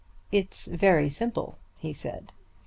"It's 0.31 0.65
very 0.65 1.09
simple," 1.09 1.59
he 1.77 1.93
said. 1.93 2.33